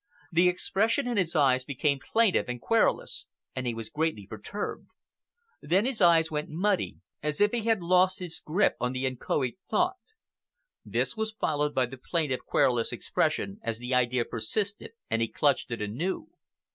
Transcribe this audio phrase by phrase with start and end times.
[0.31, 4.87] The expression in his eyes became plaintive and querulous, and he was greatly perturbed.
[5.61, 9.59] Then his eyes went muddy, as if he had lost his grip on the inchoate
[9.69, 9.97] thought.
[10.83, 15.69] This was followed by the plaintive, querulous expression as the idea persisted and he clutched
[15.69, 16.29] it anew.